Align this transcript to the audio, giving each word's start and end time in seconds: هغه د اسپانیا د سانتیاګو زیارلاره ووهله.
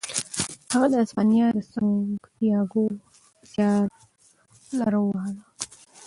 هغه 0.71 0.85
د 0.91 0.95
اسپانیا 1.05 1.45
د 1.55 1.59
سانتیاګو 1.73 2.85
زیارلاره 3.51 4.99
ووهله. 5.01 5.43